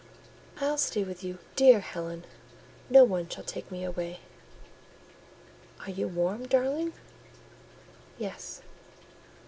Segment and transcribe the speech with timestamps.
[0.59, 2.25] "I'll stay with you, dear Helen:
[2.89, 4.21] no one shall take me away."
[5.81, 6.93] "Are you warm, darling?"
[8.17, 8.63] "Yes."